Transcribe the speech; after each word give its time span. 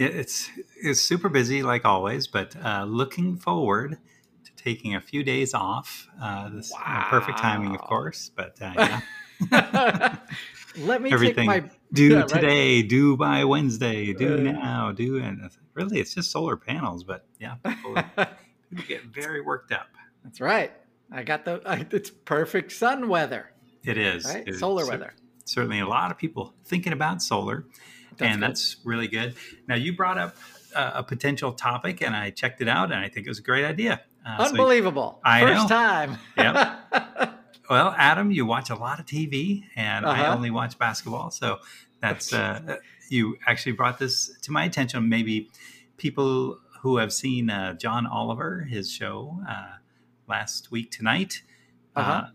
It's 0.00 0.48
it's 0.82 0.98
super 0.98 1.28
busy 1.28 1.62
like 1.62 1.84
always, 1.84 2.26
but 2.26 2.56
uh, 2.64 2.84
looking 2.88 3.36
forward 3.36 3.98
to 4.44 4.52
taking 4.56 4.94
a 4.94 5.00
few 5.00 5.22
days 5.22 5.52
off. 5.52 6.08
Uh, 6.20 6.48
this 6.48 6.72
wow. 6.72 7.06
perfect 7.10 7.36
timing, 7.36 7.74
of 7.74 7.82
course, 7.82 8.30
but 8.34 8.56
uh, 8.62 9.00
yeah. 9.52 10.16
Let 10.78 11.02
me 11.02 11.12
everything 11.12 11.46
my, 11.46 11.64
do 11.92 12.14
yeah, 12.14 12.22
today, 12.22 12.80
right? 12.80 12.88
do 12.88 13.14
by 13.14 13.44
Wednesday, 13.44 14.14
do 14.14 14.36
uh, 14.36 14.52
now, 14.52 14.90
do 14.90 15.18
and 15.18 15.50
really 15.74 16.00
it's 16.00 16.14
just 16.14 16.30
solar 16.30 16.56
panels, 16.56 17.04
but 17.04 17.26
yeah, 17.38 17.56
people, 17.66 17.94
people 18.70 18.84
get 18.88 19.04
very 19.04 19.42
worked 19.42 19.70
up. 19.70 19.88
That's 20.24 20.40
right. 20.40 20.72
I 21.12 21.24
got 21.24 21.44
the 21.44 21.60
I, 21.66 21.86
it's 21.90 22.08
perfect 22.08 22.72
sun 22.72 23.06
weather. 23.10 23.50
It 23.84 23.98
is 23.98 24.24
right? 24.24 24.48
it 24.48 24.54
solar 24.54 24.84
is, 24.84 24.88
weather. 24.88 25.12
Certainly, 25.44 25.80
a 25.80 25.86
lot 25.86 26.10
of 26.10 26.16
people 26.16 26.54
thinking 26.64 26.94
about 26.94 27.22
solar 27.22 27.66
that's 28.16 28.22
and 28.22 28.40
good. 28.40 28.48
that's 28.48 28.76
really 28.84 29.08
good. 29.08 29.34
Now 29.66 29.74
you 29.76 29.94
brought 29.94 30.18
up 30.18 30.36
uh, 30.74 30.92
a 30.94 31.02
potential 31.02 31.52
topic, 31.52 32.02
and 32.02 32.14
I 32.14 32.30
checked 32.30 32.60
it 32.60 32.68
out, 32.68 32.92
and 32.92 33.00
I 33.00 33.08
think 33.08 33.26
it 33.26 33.30
was 33.30 33.38
a 33.38 33.42
great 33.42 33.64
idea. 33.64 34.02
Uh, 34.26 34.46
Unbelievable! 34.48 35.20
So 35.24 35.30
I 35.30 35.40
First 35.40 35.62
know. 35.62 35.68
time. 35.68 36.18
yep. 36.36 37.36
Well, 37.70 37.94
Adam, 37.96 38.32
you 38.32 38.46
watch 38.46 38.68
a 38.70 38.74
lot 38.74 38.98
of 38.98 39.06
TV, 39.06 39.62
and 39.76 40.04
uh-huh. 40.04 40.20
I 40.20 40.34
only 40.34 40.50
watch 40.50 40.76
basketball, 40.76 41.30
so 41.30 41.58
that's 42.00 42.32
uh, 42.32 42.78
you 43.08 43.38
actually 43.46 43.72
brought 43.72 44.00
this 44.00 44.36
to 44.42 44.50
my 44.50 44.64
attention. 44.64 45.08
Maybe 45.08 45.48
people 45.96 46.58
who 46.82 46.96
have 46.96 47.12
seen 47.12 47.48
uh, 47.48 47.74
John 47.74 48.08
Oliver, 48.08 48.66
his 48.68 48.90
show 48.90 49.38
uh, 49.48 49.76
last 50.28 50.72
week 50.72 50.90
tonight. 50.90 51.42
Uh-huh. 51.94 52.26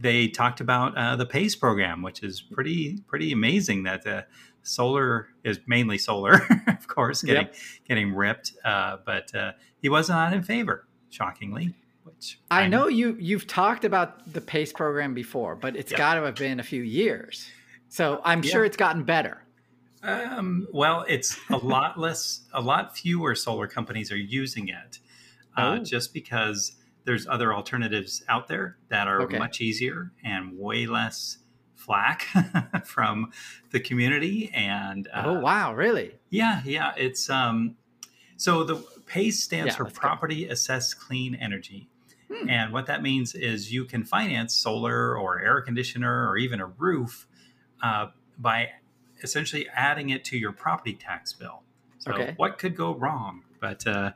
they 0.00 0.28
talked 0.28 0.60
about 0.60 1.16
the 1.16 1.24
PACE 1.24 1.56
program, 1.56 2.02
which 2.02 2.22
is 2.22 2.42
pretty 2.42 2.98
pretty 3.06 3.32
amazing. 3.32 3.84
That 3.84 4.28
solar 4.64 5.28
is 5.44 5.60
mainly 5.66 5.98
solar, 5.98 6.46
of 6.66 6.88
course, 6.88 7.22
getting 7.22 7.46
yep. 7.46 7.54
getting 7.86 8.14
ripped. 8.14 8.54
Uh, 8.64 8.96
but 9.06 9.34
uh, 9.34 9.52
he 9.80 9.88
was 9.88 10.08
not 10.08 10.32
in 10.32 10.42
favor, 10.42 10.86
shockingly. 11.10 11.74
Which 12.02 12.40
I, 12.50 12.62
I 12.62 12.68
know 12.68 12.88
you 12.88 13.16
you've 13.20 13.46
talked 13.46 13.84
about 13.84 14.32
the 14.32 14.40
PACE 14.40 14.72
program 14.72 15.14
before, 15.14 15.54
but 15.54 15.76
it's 15.76 15.92
yep. 15.92 15.98
got 15.98 16.14
to 16.14 16.22
have 16.22 16.36
been 16.36 16.58
a 16.58 16.64
few 16.64 16.82
years. 16.82 17.48
So 17.88 18.20
I'm 18.24 18.42
sure 18.42 18.64
it's 18.64 18.76
gotten 18.76 19.04
better. 19.04 19.44
Um, 20.02 20.66
well, 20.72 21.04
it's 21.08 21.38
a 21.50 21.56
lot 21.62 21.98
less, 21.98 22.40
a 22.52 22.60
lot 22.60 22.96
fewer 22.96 23.34
solar 23.34 23.66
companies 23.66 24.12
are 24.12 24.16
using 24.16 24.68
it, 24.68 24.98
uh, 25.56 25.78
oh. 25.78 25.84
just 25.84 26.12
because 26.12 26.72
there's 27.04 27.26
other 27.26 27.54
alternatives 27.54 28.22
out 28.28 28.48
there 28.48 28.76
that 28.88 29.08
are 29.08 29.22
okay. 29.22 29.38
much 29.38 29.60
easier 29.60 30.12
and 30.24 30.58
way 30.58 30.86
less 30.86 31.38
flack 31.84 32.26
from 32.84 33.30
the 33.70 33.80
community 33.80 34.50
and 34.54 35.08
uh, 35.12 35.24
oh 35.26 35.40
wow 35.40 35.74
really 35.74 36.14
yeah 36.30 36.62
yeah 36.64 36.92
it's 36.96 37.28
um 37.28 37.76
so 38.36 38.64
the 38.64 38.76
pace 39.06 39.42
stands 39.42 39.72
yeah, 39.72 39.76
for 39.76 39.84
property 39.84 40.46
go. 40.46 40.52
assessed 40.52 40.98
clean 40.98 41.34
energy 41.34 41.88
hmm. 42.32 42.48
and 42.48 42.72
what 42.72 42.86
that 42.86 43.02
means 43.02 43.34
is 43.34 43.70
you 43.72 43.84
can 43.84 44.02
finance 44.02 44.54
solar 44.54 45.16
or 45.16 45.40
air 45.40 45.60
conditioner 45.60 46.28
or 46.28 46.38
even 46.38 46.58
a 46.60 46.66
roof 46.66 47.26
uh, 47.82 48.06
by 48.38 48.68
essentially 49.22 49.68
adding 49.74 50.08
it 50.08 50.24
to 50.24 50.38
your 50.38 50.52
property 50.52 50.94
tax 50.94 51.34
bill 51.34 51.62
so 51.98 52.12
okay. 52.12 52.32
what 52.38 52.56
could 52.58 52.74
go 52.74 52.94
wrong 52.94 53.42
but 53.60 53.86
uh, 53.86 54.10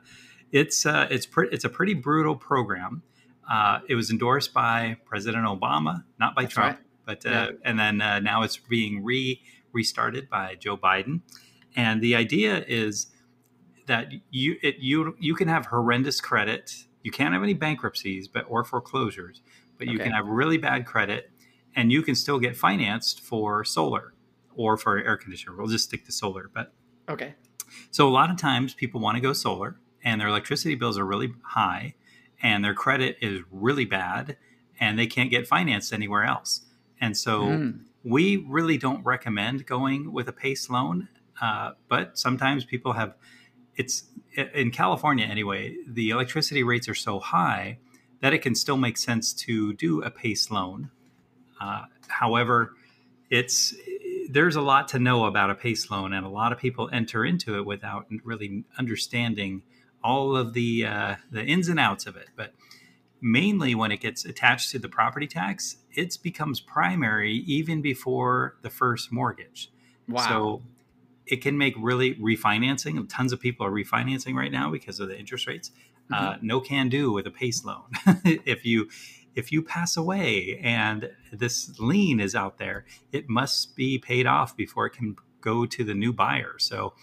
it's 0.51 0.87
uh, 0.87 1.07
it's 1.11 1.27
pre- 1.27 1.49
it's 1.49 1.65
a 1.65 1.69
pretty 1.69 1.93
brutal 1.93 2.35
program 2.35 3.03
uh, 3.49 3.79
it 3.87 3.95
was 3.95 4.11
endorsed 4.11 4.53
by 4.53 4.97
President 5.05 5.43
Obama, 5.45 6.03
not 6.19 6.35
by 6.35 6.43
That's 6.43 6.53
Trump. 6.53 6.77
Right. 6.77 6.85
But 7.09 7.25
uh, 7.25 7.29
yeah. 7.29 7.49
and 7.65 7.79
then 7.79 8.01
uh, 8.01 8.19
now 8.19 8.43
it's 8.43 8.57
being 8.57 9.03
re 9.03 9.41
restarted 9.73 10.29
by 10.29 10.53
Joe 10.53 10.77
Biden, 10.77 11.21
and 11.75 12.03
the 12.03 12.15
idea 12.15 12.63
is 12.67 13.07
that 13.87 14.11
you 14.29 14.57
it, 14.61 14.75
you 14.77 15.15
you 15.19 15.33
can 15.33 15.47
have 15.47 15.65
horrendous 15.65 16.21
credit. 16.21 16.85
You 17.01 17.09
can't 17.09 17.33
have 17.33 17.41
any 17.41 17.55
bankruptcies, 17.55 18.27
but 18.27 18.45
or 18.47 18.63
foreclosures, 18.63 19.41
but 19.79 19.87
you 19.87 19.95
okay. 19.95 20.03
can 20.03 20.11
have 20.11 20.27
really 20.27 20.59
bad 20.59 20.85
credit, 20.85 21.31
and 21.75 21.91
you 21.91 22.03
can 22.03 22.13
still 22.13 22.37
get 22.37 22.55
financed 22.55 23.21
for 23.21 23.65
solar 23.65 24.13
or 24.55 24.77
for 24.77 24.99
air 24.99 25.17
conditioner. 25.17 25.57
We'll 25.57 25.65
just 25.65 25.85
stick 25.85 26.05
to 26.05 26.11
solar, 26.11 26.47
but 26.53 26.73
okay. 27.09 27.33
So 27.89 28.07
a 28.07 28.11
lot 28.11 28.29
of 28.29 28.37
times 28.37 28.75
people 28.75 29.01
want 29.01 29.15
to 29.15 29.21
go 29.21 29.33
solar, 29.33 29.79
and 30.03 30.21
their 30.21 30.27
electricity 30.27 30.75
bills 30.75 30.95
are 30.99 31.05
really 31.05 31.33
high, 31.41 31.95
and 32.43 32.63
their 32.63 32.75
credit 32.75 33.17
is 33.19 33.41
really 33.49 33.85
bad, 33.85 34.37
and 34.79 34.99
they 34.99 35.07
can't 35.07 35.31
get 35.31 35.47
financed 35.47 35.91
anywhere 35.91 36.23
else. 36.23 36.67
And 37.01 37.17
so 37.17 37.41
mm. 37.41 37.79
we 38.03 38.37
really 38.47 38.77
don't 38.77 39.03
recommend 39.03 39.65
going 39.65 40.11
with 40.11 40.27
a 40.27 40.33
PACE 40.33 40.69
loan. 40.69 41.07
Uh, 41.41 41.71
but 41.87 42.17
sometimes 42.17 42.65
people 42.65 42.93
have, 42.93 43.15
it's 43.75 44.03
in 44.35 44.71
California 44.71 45.25
anyway, 45.25 45.75
the 45.87 46.09
electricity 46.09 46.63
rates 46.63 46.89
are 46.89 46.95
so 46.95 47.19
high 47.19 47.77
that 48.21 48.33
it 48.33 48.39
can 48.39 48.55
still 48.55 48.77
make 48.77 48.97
sense 48.97 49.33
to 49.33 49.73
do 49.73 50.01
a 50.03 50.11
PACE 50.11 50.51
loan. 50.51 50.91
Uh, 51.59 51.85
however, 52.07 52.75
it's 53.29 53.73
there's 54.29 54.55
a 54.55 54.61
lot 54.61 54.87
to 54.89 54.99
know 54.99 55.25
about 55.25 55.49
a 55.49 55.55
PACE 55.55 55.89
loan, 55.89 56.13
and 56.13 56.25
a 56.25 56.29
lot 56.29 56.51
of 56.51 56.59
people 56.59 56.89
enter 56.93 57.25
into 57.25 57.57
it 57.57 57.65
without 57.65 58.05
really 58.23 58.63
understanding 58.77 59.63
all 60.03 60.35
of 60.35 60.53
the 60.53 60.85
uh, 60.85 61.15
the 61.31 61.43
ins 61.43 61.67
and 61.67 61.79
outs 61.79 62.05
of 62.05 62.15
it. 62.15 62.27
But 62.35 62.53
mainly 63.21 63.75
when 63.75 63.91
it 63.91 63.99
gets 63.99 64.25
attached 64.25 64.71
to 64.71 64.79
the 64.79 64.89
property 64.89 65.27
tax, 65.27 65.77
it 65.93 66.17
becomes 66.21 66.59
primary 66.59 67.33
even 67.47 67.81
before 67.81 68.55
the 68.61 68.69
first 68.69 69.11
mortgage. 69.11 69.71
Wow. 70.07 70.27
So 70.27 70.61
it 71.25 71.37
can 71.37 71.57
make 71.57 71.75
really 71.77 72.15
refinancing. 72.15 73.05
Tons 73.09 73.31
of 73.31 73.39
people 73.39 73.65
are 73.65 73.71
refinancing 73.71 74.35
right 74.35 74.51
now 74.51 74.71
because 74.71 74.99
of 74.99 75.07
the 75.07 75.17
interest 75.17 75.47
rates. 75.47 75.71
Mm-hmm. 76.11 76.25
Uh, 76.25 76.35
no 76.41 76.59
can 76.59 76.89
do 76.89 77.11
with 77.11 77.27
a 77.27 77.31
PACE 77.31 77.63
loan. 77.63 77.83
if 78.25 78.65
you 78.65 78.89
if 79.35 79.51
you 79.51 79.61
pass 79.61 79.95
away 79.95 80.59
and 80.63 81.11
this 81.31 81.79
lien 81.79 82.19
is 82.19 82.35
out 82.35 82.57
there, 82.57 82.85
it 83.11 83.29
must 83.29 83.75
be 83.75 83.97
paid 83.99 84.25
off 84.25 84.57
before 84.57 84.87
it 84.87 84.91
can 84.91 85.15
go 85.39 85.65
to 85.65 85.83
the 85.83 85.93
new 85.93 86.11
buyer. 86.11 86.55
So 86.57 86.93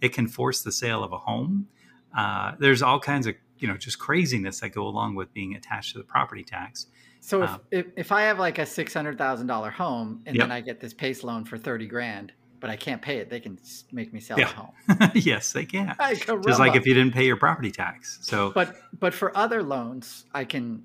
it 0.00 0.12
can 0.12 0.26
force 0.26 0.62
the 0.62 0.72
sale 0.72 1.04
of 1.04 1.12
a 1.12 1.18
home. 1.18 1.68
Uh, 2.16 2.52
there's 2.58 2.82
all 2.82 3.00
kinds 3.00 3.26
of 3.26 3.34
you 3.58 3.68
know 3.68 3.76
just 3.76 3.98
craziness 3.98 4.60
that 4.60 4.70
go 4.70 4.86
along 4.86 5.14
with 5.14 5.32
being 5.32 5.54
attached 5.54 5.92
to 5.92 5.98
the 5.98 6.04
property 6.04 6.42
tax. 6.42 6.86
So 7.24 7.42
if, 7.42 7.50
um, 7.50 7.60
if, 7.70 7.86
if 7.96 8.12
I 8.12 8.24
have 8.24 8.38
like 8.38 8.58
a 8.58 8.66
six 8.66 8.92
hundred 8.92 9.16
thousand 9.16 9.46
dollar 9.46 9.70
home 9.70 10.22
and 10.26 10.36
yep. 10.36 10.44
then 10.44 10.52
I 10.52 10.60
get 10.60 10.78
this 10.78 10.92
PACE 10.92 11.24
loan 11.24 11.46
for 11.46 11.56
thirty 11.56 11.86
grand, 11.86 12.32
but 12.60 12.68
I 12.68 12.76
can't 12.76 13.00
pay 13.00 13.16
it, 13.16 13.30
they 13.30 13.40
can 13.40 13.58
make 13.92 14.12
me 14.12 14.20
sell 14.20 14.38
yeah. 14.38 14.52
the 14.88 14.94
home. 14.96 15.10
yes, 15.14 15.52
they 15.52 15.64
can. 15.64 15.96
Just 15.98 16.58
like 16.58 16.76
if 16.76 16.84
you 16.84 16.92
didn't 16.92 17.14
pay 17.14 17.24
your 17.24 17.38
property 17.38 17.70
tax. 17.70 18.18
So, 18.20 18.52
but 18.54 18.76
but 19.00 19.14
for 19.14 19.34
other 19.34 19.62
loans, 19.62 20.26
I 20.34 20.44
can 20.44 20.84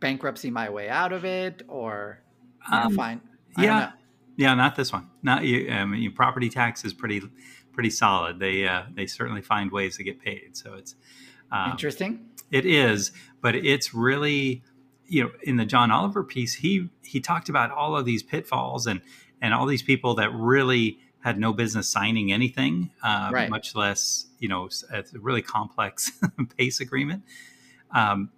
bankruptcy 0.00 0.50
my 0.50 0.68
way 0.68 0.88
out 0.88 1.12
of 1.12 1.24
it, 1.24 1.62
or 1.68 2.18
um, 2.68 2.96
fine. 2.96 3.20
yeah, 3.56 3.92
yeah, 4.36 4.54
not 4.54 4.74
this 4.74 4.92
one. 4.92 5.10
Not 5.22 5.44
you. 5.44 5.70
I 5.70 5.84
mean, 5.84 6.02
your 6.02 6.10
property 6.10 6.48
tax 6.48 6.84
is 6.84 6.92
pretty 6.92 7.22
pretty 7.72 7.90
solid. 7.90 8.40
They 8.40 8.66
uh, 8.66 8.82
they 8.92 9.06
certainly 9.06 9.42
find 9.42 9.70
ways 9.70 9.96
to 9.98 10.02
get 10.02 10.20
paid. 10.20 10.56
So 10.56 10.74
it's 10.74 10.96
um, 11.52 11.70
interesting. 11.70 12.30
It 12.50 12.66
is, 12.66 13.12
but 13.40 13.54
it's 13.54 13.94
really 13.94 14.64
you 15.12 15.22
know 15.22 15.30
in 15.42 15.58
the 15.58 15.66
John 15.66 15.90
Oliver 15.90 16.24
piece 16.24 16.54
he 16.54 16.88
he 17.02 17.20
talked 17.20 17.48
about 17.48 17.70
all 17.70 17.96
of 17.96 18.06
these 18.06 18.22
pitfalls 18.22 18.86
and 18.86 19.02
and 19.42 19.52
all 19.52 19.66
these 19.66 19.82
people 19.82 20.14
that 20.14 20.32
really 20.32 20.98
had 21.20 21.38
no 21.38 21.52
business 21.52 21.88
signing 21.88 22.32
anything, 22.32 22.90
uh, 23.02 23.30
right. 23.32 23.50
much 23.50 23.76
less 23.76 24.26
you 24.38 24.48
know 24.48 24.68
a 24.90 25.04
really 25.12 25.42
complex 25.42 26.10
PACE 26.56 26.80
agreement. 26.80 27.24
Um, 27.94 28.30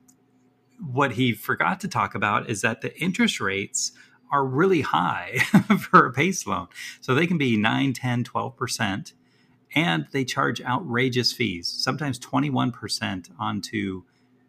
what 0.80 1.12
he 1.12 1.32
forgot 1.32 1.80
to 1.80 1.88
talk 1.88 2.16
about 2.16 2.50
is 2.50 2.60
that 2.62 2.80
the 2.80 2.98
interest 3.00 3.40
rates 3.40 3.92
are 4.32 4.44
really 4.44 4.80
high 4.80 5.38
for 5.80 6.06
a 6.06 6.12
PACE 6.12 6.44
loan. 6.44 6.66
So 7.00 7.14
they 7.14 7.26
can 7.28 7.38
be 7.38 7.56
9, 7.56 7.92
10, 7.92 8.24
12%. 8.24 9.12
And 9.76 10.06
they 10.10 10.24
charge 10.24 10.60
outrageous 10.60 11.32
fees, 11.32 11.68
sometimes 11.68 12.18
21% 12.18 13.30
onto 13.38 14.02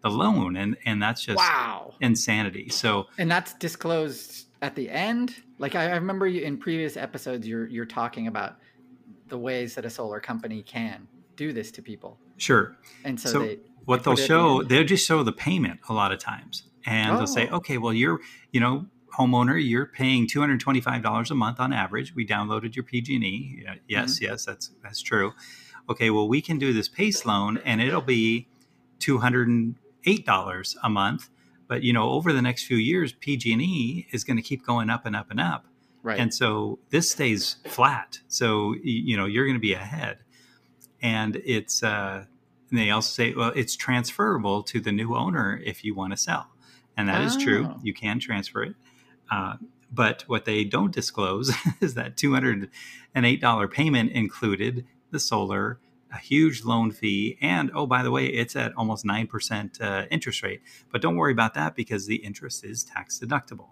the 0.05 0.11
loan. 0.11 0.55
And, 0.55 0.77
and 0.85 1.01
that's 1.01 1.23
just 1.23 1.37
wow. 1.37 1.95
insanity. 1.99 2.69
So, 2.69 3.07
and 3.17 3.29
that's 3.29 3.55
disclosed 3.55 4.45
at 4.61 4.75
the 4.75 4.89
end. 4.89 5.35
Like 5.57 5.73
I, 5.73 5.89
I 5.89 5.95
remember 5.95 6.27
you 6.27 6.41
in 6.41 6.57
previous 6.57 6.95
episodes, 6.95 7.47
you're, 7.47 7.65
you're 7.67 7.87
talking 7.87 8.27
about 8.27 8.57
the 9.29 9.37
ways 9.39 9.73
that 9.75 9.83
a 9.83 9.89
solar 9.89 10.19
company 10.19 10.61
can 10.61 11.07
do 11.35 11.51
this 11.53 11.71
to 11.71 11.81
people. 11.81 12.19
Sure. 12.37 12.77
And 13.03 13.19
so, 13.19 13.29
so 13.29 13.39
they, 13.39 13.59
what 13.85 14.03
they 14.03 14.11
will 14.11 14.15
show, 14.15 14.61
the 14.61 14.67
they'll 14.67 14.83
just 14.83 15.07
show 15.07 15.23
the 15.23 15.31
payment 15.31 15.79
a 15.89 15.93
lot 15.93 16.11
of 16.11 16.19
times. 16.19 16.65
And 16.85 17.13
oh. 17.13 17.17
they'll 17.17 17.27
say, 17.27 17.47
oh. 17.49 17.57
okay, 17.57 17.79
well, 17.79 17.93
you're, 17.93 18.19
you 18.51 18.59
know, 18.59 18.85
homeowner, 19.17 19.59
you're 19.59 19.87
paying 19.87 20.27
$225 20.27 21.31
a 21.31 21.33
month 21.33 21.59
on 21.59 21.73
average. 21.73 22.13
We 22.13 22.27
downloaded 22.27 22.75
your 22.75 22.83
PG&E. 22.83 23.65
Yes, 23.87 24.15
mm-hmm. 24.15 24.25
yes, 24.25 24.45
that's, 24.45 24.69
that's 24.83 25.01
true. 25.01 25.33
Okay, 25.89 26.11
well, 26.11 26.27
we 26.27 26.41
can 26.41 26.59
do 26.59 26.73
this 26.73 26.87
PACE 26.87 27.25
loan 27.25 27.57
and 27.65 27.81
it'll 27.81 28.01
be 28.01 28.47
$208 30.05 30.75
a 30.83 30.89
month. 30.89 31.29
But, 31.67 31.83
you 31.83 31.93
know, 31.93 32.11
over 32.11 32.31
the 32.31 32.41
next 32.41 32.65
few 32.65 32.77
years, 32.77 33.13
PG&E 33.13 34.07
is 34.11 34.23
going 34.23 34.37
to 34.37 34.43
keep 34.43 34.65
going 34.65 34.89
up 34.89 35.05
and 35.05 35.15
up 35.15 35.31
and 35.31 35.39
up. 35.39 35.65
Right. 36.03 36.19
And 36.19 36.31
so 36.31 36.77
this 36.91 37.09
stays 37.09 37.55
flat. 37.65 38.19
So, 38.27 38.75
you 38.83 39.17
know, 39.17 39.25
you're 39.25 39.45
going 39.45 39.55
to 39.55 39.61
be 39.61 39.73
ahead. 39.73 40.19
And 41.01 41.41
it's, 41.43 41.81
uh, 41.81 42.25
and 42.69 42.79
they 42.79 42.91
also 42.91 43.09
say, 43.09 43.33
well, 43.33 43.51
it's 43.55 43.75
transferable 43.75 44.61
to 44.63 44.79
the 44.79 44.91
new 44.91 45.15
owner 45.15 45.59
if 45.65 45.83
you 45.83 45.95
want 45.95 46.13
to 46.13 46.17
sell. 46.17 46.47
And 46.95 47.09
that 47.09 47.21
oh. 47.21 47.25
is 47.25 47.37
true. 47.37 47.67
Oh. 47.71 47.79
You 47.81 47.93
can 47.93 48.19
transfer 48.19 48.63
it. 48.63 48.75
Uh, 49.31 49.55
but 49.91 50.23
what 50.27 50.45
they 50.45 50.63
don't 50.63 50.93
disclose 50.93 51.51
is 51.81 51.93
that 51.95 52.17
$208 52.17 53.71
payment 53.71 54.11
included 54.11 54.85
the 55.11 55.19
solar, 55.19 55.79
a 56.15 56.19
huge 56.19 56.63
loan 56.63 56.91
fee, 56.91 57.37
and 57.41 57.69
oh, 57.73 57.85
by 57.85 58.01
the 58.01 58.11
way, 58.11 58.25
it's 58.25 58.55
at 58.55 58.73
almost 58.77 59.05
9% 59.05 59.81
uh, 59.81 60.05
interest 60.09 60.41
rate. 60.43 60.61
But 60.91 61.01
don't 61.01 61.15
worry 61.15 61.31
about 61.31 61.53
that 61.55 61.75
because 61.75 62.07
the 62.07 62.15
interest 62.17 62.63
is 62.63 62.83
tax 62.83 63.19
deductible. 63.19 63.69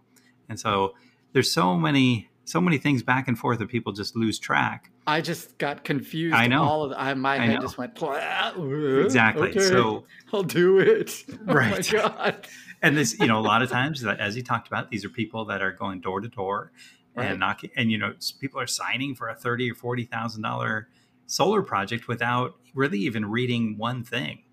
And 0.50 0.60
so 0.60 0.94
there's 1.32 1.52
so 1.52 1.78
many 1.78 2.30
so 2.46 2.60
many 2.60 2.78
things 2.78 3.04
back 3.04 3.30
and 3.30 3.40
forth 3.40 3.60
that 3.60 3.70
people 3.70 3.94
just 3.94 4.18
lose 4.18 4.38
track. 4.38 4.92
I 5.08 5.22
just 5.22 5.58
got 5.58 5.86
confused. 5.86 6.36
I 6.36 6.48
know. 6.48 6.64
All 6.64 6.84
of 6.84 6.90
the, 6.90 7.00
I, 7.00 7.14
my 7.14 7.36
I 7.36 7.46
head 7.46 7.56
know. 7.56 7.62
just 7.62 7.78
went 7.78 7.92
exactly. 7.96 9.50
Okay, 9.52 9.60
so 9.62 10.04
I'll 10.34 10.44
do 10.44 10.80
it. 10.80 11.24
Right. 11.44 11.94
Oh 11.94 12.10
my 12.10 12.10
god. 12.10 12.48
and 12.82 12.98
this, 12.98 13.18
you 13.18 13.28
know, 13.28 13.40
a 13.40 13.42
lot 13.42 13.62
of 13.62 13.70
times, 13.70 14.04
as 14.04 14.36
you 14.36 14.44
talked 14.44 14.68
about, 14.68 14.90
these 14.92 15.06
are 15.06 15.10
people 15.10 15.46
that 15.46 15.62
are 15.62 15.72
going 15.72 16.02
door 16.02 16.20
to 16.20 16.28
door 16.28 16.74
and 17.16 17.40
knocking, 17.40 17.70
and 17.76 17.92
you 17.92 17.98
know, 17.98 18.14
people 18.42 18.60
are 18.60 18.68
signing 18.68 19.16
for 19.16 19.30
a 19.30 19.36
thirty 19.36 19.72
or 19.72 19.76
forty 19.76 20.04
thousand 20.04 20.42
dollar 20.42 20.90
solar 21.34 21.64
project 21.64 22.08
without 22.08 22.56
really 22.76 23.00
even 23.00 23.26
reading 23.26 23.78
one 23.78 24.04
thing. 24.04 24.44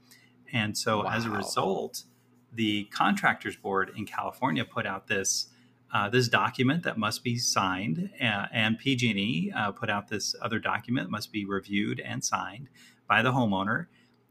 And 0.52 0.76
so, 0.76 1.04
wow. 1.04 1.10
as 1.10 1.26
a 1.26 1.30
result, 1.30 2.04
the 2.52 2.84
contractors 2.84 3.56
board 3.56 3.92
in 3.96 4.06
California 4.06 4.64
put 4.64 4.86
out 4.86 5.06
this 5.06 5.48
uh, 5.92 6.08
this 6.08 6.28
document 6.28 6.84
that 6.84 6.96
must 6.96 7.24
be 7.24 7.36
signed, 7.36 8.10
uh, 8.20 8.46
and 8.52 8.78
PG&E 8.78 9.52
uh, 9.56 9.72
put 9.72 9.90
out 9.90 10.08
this 10.08 10.36
other 10.40 10.60
document 10.60 11.08
that 11.08 11.10
must 11.10 11.32
be 11.32 11.44
reviewed 11.44 11.98
and 11.98 12.24
signed 12.24 12.68
by 13.08 13.22
the 13.22 13.32
homeowner 13.32 13.86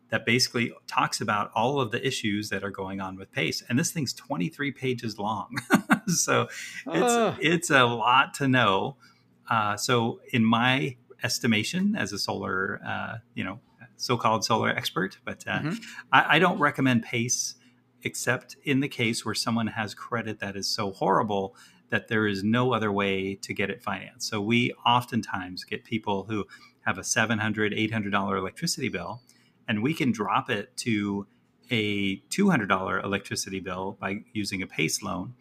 that 0.09 0.25
basically 0.25 0.71
talks 0.87 1.19
about 1.19 1.51
all 1.53 1.81
of 1.81 1.91
the 1.91 2.05
issues 2.05 2.49
that 2.49 2.63
are 2.63 2.71
going 2.71 3.01
on 3.01 3.17
with 3.17 3.29
PACE. 3.31 3.61
And 3.67 3.77
this 3.77 3.91
thing's 3.91 4.13
23 4.13 4.71
pages 4.71 5.19
long, 5.19 5.57
so 6.07 6.47
it's 6.87 7.37
it's 7.41 7.69
a 7.69 7.83
lot 7.83 8.33
to 8.35 8.47
know. 8.47 8.97
Uh, 9.49 9.75
so, 9.75 10.19
in 10.31 10.45
my 10.45 10.95
estimation, 11.24 11.95
as 11.95 12.13
a 12.13 12.19
solar, 12.19 12.81
uh, 12.86 13.18
you 13.33 13.44
know, 13.44 13.60
so-called 13.98 14.45
solar 14.45 14.69
expert, 14.69 15.18
but 15.25 15.44
uh, 15.48 15.60
mm-hmm. 15.60 15.74
I, 16.12 16.36
I 16.36 16.39
don't 16.39 16.60
recommend 16.60 17.04
PACE 17.04 17.56
except 18.04 18.56
in 18.63 18.80
the 18.80 18.88
case 18.88 19.25
where 19.25 19.36
someone 19.36 19.68
has 19.68 19.94
credit 19.94 20.39
that 20.39 20.56
is 20.56 20.68
so 20.68 20.92
horrible 20.92 21.56
that 21.89 22.07
there 22.07 22.27
is 22.27 22.44
no 22.44 22.74
other 22.74 22.92
way 22.92 23.36
to 23.36 23.54
get 23.54 23.69
it 23.69 23.83
financed. 23.83 24.30
So 24.30 24.39
we 24.39 24.71
oftentimes 24.86 25.63
get 25.63 25.83
people 25.83 26.25
who 26.30 26.45
have 26.86 26.98
a 26.98 27.01
$700, 27.01 27.38
$800 27.92 28.38
electricity 28.38 28.89
bill, 28.89 29.21
and 29.68 29.83
we 29.83 29.94
can 29.94 30.12
drop 30.12 30.50
it 30.50 30.75
to 30.77 31.27
a 31.71 32.18
$200 32.30 33.04
electricity 33.04 33.60
bill 33.60 33.98
by 34.00 34.21
using 34.33 34.62
a 34.62 34.68
PACE 34.68 35.04
loan. 35.04 35.33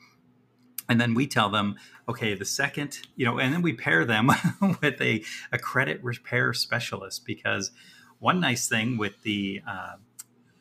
And 0.88 1.00
then 1.00 1.14
we 1.14 1.26
tell 1.26 1.50
them, 1.50 1.76
okay, 2.08 2.34
the 2.34 2.44
second, 2.44 3.00
you 3.16 3.26
know, 3.26 3.38
and 3.38 3.52
then 3.52 3.60
we 3.62 3.74
pair 3.74 4.04
them 4.04 4.30
with 4.82 5.00
a, 5.02 5.22
a 5.52 5.58
credit 5.58 6.02
repair 6.02 6.54
specialist 6.54 7.26
because 7.26 7.70
one 8.18 8.40
nice 8.40 8.68
thing 8.68 8.96
with 8.96 9.22
the 9.22 9.62
uh, 9.66 9.96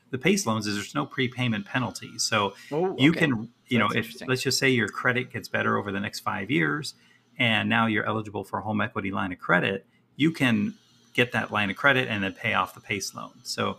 the 0.09 0.17
PACE 0.17 0.45
loans 0.45 0.67
is 0.67 0.75
there's 0.75 0.95
no 0.95 1.05
prepayment 1.05 1.65
penalty. 1.65 2.17
So 2.17 2.53
oh, 2.71 2.91
okay. 2.91 3.03
you 3.03 3.11
can, 3.11 3.49
you 3.67 3.79
know, 3.79 3.89
if 3.93 4.15
let's 4.27 4.41
just 4.41 4.57
say 4.57 4.69
your 4.69 4.87
credit 4.87 5.31
gets 5.31 5.47
better 5.47 5.77
over 5.77 5.91
the 5.91 5.99
next 5.99 6.21
five 6.21 6.49
years, 6.49 6.93
and 7.37 7.69
now 7.69 7.87
you're 7.87 8.05
eligible 8.05 8.43
for 8.43 8.59
a 8.59 8.61
home 8.61 8.81
equity 8.81 9.11
line 9.11 9.31
of 9.31 9.39
credit, 9.39 9.85
you 10.15 10.31
can 10.31 10.75
get 11.13 11.31
that 11.33 11.51
line 11.51 11.69
of 11.69 11.75
credit 11.75 12.07
and 12.07 12.23
then 12.23 12.33
pay 12.33 12.53
off 12.53 12.73
the 12.73 12.79
PACE 12.79 13.13
loan. 13.15 13.31
So, 13.43 13.77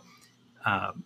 um, 0.65 1.03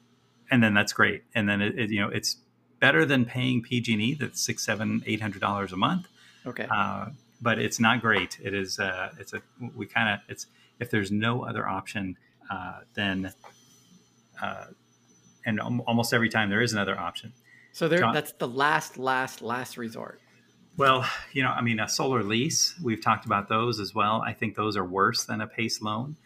and 0.51 0.61
then 0.61 0.73
that's 0.73 0.93
great. 0.93 1.23
And 1.33 1.47
then 1.47 1.61
it, 1.61 1.77
it, 1.79 1.89
you 1.89 2.01
know 2.01 2.09
it's 2.09 2.37
better 2.83 3.05
than 3.05 3.23
paying 3.23 3.61
PG&E 3.61 4.15
that's 4.15 4.41
six, 4.41 4.61
seven, 4.61 5.01
eight 5.05 5.21
hundred 5.21 5.39
dollars 5.39 5.71
a 5.71 5.77
month. 5.77 6.05
Okay. 6.45 6.67
Uh, 6.69 7.05
but 7.41 7.57
it's 7.57 7.79
not 7.79 8.01
great. 8.01 8.37
It 8.43 8.53
is. 8.53 8.77
Uh, 8.77 9.09
it's 9.17 9.31
a. 9.31 9.41
We 9.73 9.85
kind 9.85 10.09
of. 10.13 10.19
It's 10.27 10.47
if 10.81 10.91
there's 10.91 11.09
no 11.09 11.45
other 11.45 11.65
option, 11.65 12.17
uh, 12.51 12.81
then 12.93 13.33
uh, 14.41 14.65
and 15.45 15.61
almost 15.61 16.13
every 16.13 16.27
time 16.27 16.49
there 16.49 16.61
is 16.61 16.73
another 16.73 16.99
option. 16.99 17.31
So 17.71 17.87
there, 17.87 17.99
John, 17.99 18.13
that's 18.13 18.33
the 18.33 18.49
last, 18.49 18.97
last, 18.97 19.41
last 19.41 19.77
resort. 19.77 20.19
Well, 20.75 21.05
you 21.31 21.41
know, 21.41 21.49
I 21.49 21.61
mean, 21.61 21.79
a 21.79 21.87
solar 21.87 22.21
lease. 22.21 22.75
We've 22.83 23.01
talked 23.01 23.25
about 23.25 23.47
those 23.47 23.79
as 23.79 23.95
well. 23.95 24.21
I 24.21 24.33
think 24.33 24.55
those 24.55 24.75
are 24.75 24.85
worse 24.85 25.23
than 25.23 25.39
a 25.39 25.47
PACE 25.47 25.81
loan. 25.81 26.17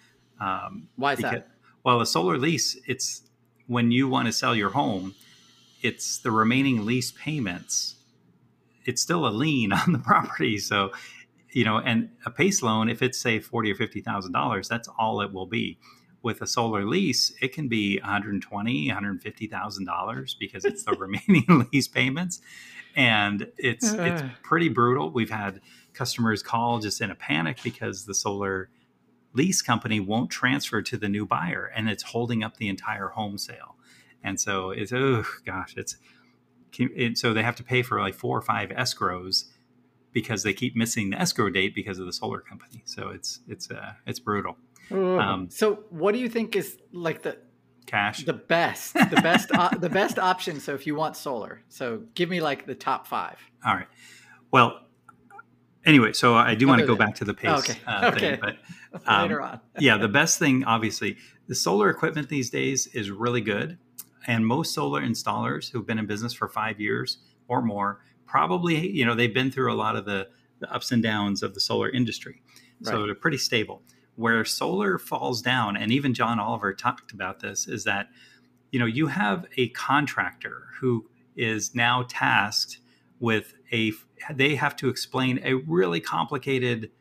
Um, 0.41 0.87
Why 0.95 1.13
is 1.13 1.17
because, 1.17 1.33
that? 1.33 1.49
Well, 1.83 2.01
a 2.01 2.05
solar 2.05 2.37
lease, 2.37 2.77
it's 2.87 3.21
when 3.67 3.91
you 3.91 4.07
want 4.07 4.25
to 4.25 4.33
sell 4.33 4.55
your 4.55 4.71
home, 4.71 5.13
it's 5.87 6.19
the 6.19 6.31
remaining 6.31 6.85
lease 6.85 7.11
payments. 7.11 7.95
It's 8.85 9.01
still 9.01 9.27
a 9.27 9.31
lien 9.31 9.71
on 9.81 9.91
the 9.91 9.99
property, 9.99 10.57
so 10.59 10.91
you 11.51 11.63
know, 11.63 11.77
and 11.77 12.09
a 12.25 12.29
PACE 12.29 12.61
loan, 12.61 12.89
if 12.89 13.01
it's 13.01 13.17
say 13.17 13.39
forty 13.39 13.71
or 13.71 13.75
fifty 13.75 14.01
thousand 14.01 14.33
dollars, 14.33 14.67
that's 14.67 14.89
all 14.99 15.21
it 15.21 15.31
will 15.33 15.47
be 15.47 15.79
with 16.27 16.41
a 16.41 16.47
solar 16.47 16.85
lease, 16.85 17.33
it 17.41 17.53
can 17.53 17.69
be 17.69 17.99
120, 17.99 18.87
150,000 18.87 19.85
dollars 19.85 20.35
because 20.37 20.65
it's 20.65 20.83
the 20.83 20.91
remaining 20.99 21.67
lease 21.71 21.87
payments, 21.87 22.41
and 22.95 23.47
it's 23.57 23.93
uh. 23.93 24.01
it's 24.01 24.23
pretty 24.43 24.67
brutal. 24.67 25.09
We've 25.09 25.29
had 25.29 25.61
customers 25.93 26.43
call 26.43 26.79
just 26.79 26.99
in 26.99 27.09
a 27.09 27.15
panic 27.15 27.59
because 27.63 28.05
the 28.05 28.13
solar 28.13 28.69
lease 29.33 29.61
company 29.61 29.99
won't 30.01 30.29
transfer 30.29 30.81
to 30.81 30.97
the 30.97 31.07
new 31.07 31.25
buyer, 31.25 31.71
and 31.73 31.89
it's 31.89 32.03
holding 32.03 32.43
up 32.43 32.57
the 32.57 32.67
entire 32.67 33.07
home 33.07 33.37
sale. 33.37 33.76
And 34.23 34.39
so 34.39 34.71
it's 34.71 34.91
oh 34.93 35.23
gosh, 35.45 35.75
it's 35.77 35.97
it, 36.79 37.17
so 37.17 37.33
they 37.33 37.43
have 37.43 37.55
to 37.55 37.63
pay 37.63 37.81
for 37.81 37.99
like 37.99 38.13
four 38.13 38.37
or 38.37 38.41
five 38.41 38.69
escrows 38.69 39.45
because 40.11 40.43
they 40.43 40.53
keep 40.53 40.75
missing 40.75 41.11
the 41.11 41.19
escrow 41.19 41.49
date 41.49 41.73
because 41.75 41.99
of 41.99 42.05
the 42.05 42.13
solar 42.13 42.39
company. 42.39 42.81
So 42.85 43.09
it's 43.09 43.39
it's 43.47 43.69
uh, 43.71 43.93
it's 44.05 44.19
brutal. 44.19 44.57
Um, 44.91 45.49
so, 45.49 45.83
what 45.89 46.13
do 46.13 46.19
you 46.19 46.29
think 46.29 46.55
is 46.55 46.77
like 46.91 47.21
the 47.21 47.37
cash 47.85 48.23
the 48.23 48.33
best 48.33 48.93
the 48.93 49.19
best 49.21 49.51
uh, 49.53 49.69
the 49.77 49.89
best 49.89 50.17
option? 50.17 50.59
So, 50.59 50.73
if 50.73 50.87
you 50.87 50.95
want 50.95 51.17
solar, 51.17 51.61
so 51.69 52.03
give 52.13 52.29
me 52.29 52.39
like 52.39 52.65
the 52.65 52.75
top 52.75 53.07
five. 53.07 53.37
All 53.65 53.75
right. 53.75 53.87
Well, 54.51 54.79
anyway, 55.85 56.13
so 56.13 56.35
I 56.35 56.55
do 56.55 56.67
want 56.67 56.79
to 56.81 56.87
go 56.87 56.95
back 56.95 57.15
to 57.15 57.25
the 57.25 57.33
pace 57.33 57.49
oh, 57.49 57.59
okay. 57.59 57.77
Uh, 57.85 58.11
okay. 58.13 58.19
thing, 58.19 58.39
but 58.39 58.57
um, 59.05 59.23
later 59.23 59.41
on. 59.41 59.59
yeah, 59.79 59.97
the 59.97 60.07
best 60.07 60.39
thing, 60.39 60.63
obviously, 60.63 61.17
the 61.47 61.55
solar 61.55 61.89
equipment 61.89 62.29
these 62.29 62.49
days 62.49 62.87
is 62.87 63.11
really 63.11 63.41
good, 63.41 63.77
and 64.27 64.45
most 64.45 64.73
solar 64.73 65.01
installers 65.01 65.71
who've 65.71 65.85
been 65.85 65.97
in 65.97 66.05
business 66.05 66.33
for 66.33 66.47
five 66.47 66.79
years 66.79 67.17
or 67.47 67.61
more 67.61 68.01
probably, 68.25 68.89
you 68.89 69.05
know, 69.05 69.15
they've 69.15 69.33
been 69.33 69.49
through 69.49 69.71
a 69.71 69.75
lot 69.75 69.95
of 69.95 70.05
the, 70.05 70.27
the 70.59 70.71
ups 70.71 70.91
and 70.91 71.01
downs 71.01 71.41
of 71.41 71.53
the 71.53 71.59
solar 71.59 71.89
industry, 71.89 72.41
so 72.83 72.91
right. 72.91 73.05
they're 73.05 73.15
pretty 73.15 73.37
stable 73.37 73.81
where 74.17 74.43
solar 74.43 74.97
falls 74.97 75.41
down 75.41 75.77
and 75.77 75.91
even 75.91 76.13
john 76.13 76.39
oliver 76.39 76.73
talked 76.73 77.13
about 77.13 77.39
this 77.39 77.67
is 77.67 77.85
that 77.85 78.09
you 78.71 78.79
know 78.79 78.85
you 78.85 79.07
have 79.07 79.45
a 79.55 79.69
contractor 79.69 80.63
who 80.79 81.07
is 81.35 81.73
now 81.73 82.03
tasked 82.09 82.79
with 83.19 83.53
a 83.71 83.93
they 84.33 84.55
have 84.55 84.75
to 84.75 84.89
explain 84.89 85.39
a 85.43 85.53
really 85.53 86.01
complicated 86.01 86.91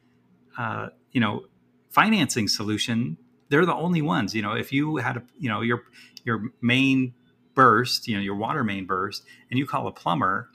uh, 0.59 0.89
you 1.11 1.21
know 1.21 1.47
financing 1.91 2.47
solution 2.47 3.17
they're 3.49 3.67
the 3.67 3.75
only 3.75 4.03
ones 4.03 4.35
you 4.35 4.43
know 4.43 4.53
if 4.53 4.73
you 4.73 4.97
had 4.97 5.17
a 5.17 5.23
you 5.39 5.49
know 5.49 5.61
your 5.61 5.83
your 6.25 6.43
main 6.61 7.15
burst 7.55 8.07
you 8.07 8.15
know 8.17 8.23
your 8.23 8.37
water 8.37 8.63
main 8.65 8.87
burst 8.87 9.25
and 9.51 9.59
you 9.59 9.67
call 9.67 9.87
a 9.87 9.93
plumber 9.93 10.49